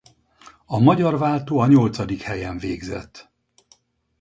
[0.65, 3.31] A magyar váltó a nyolcadik helyen végzett.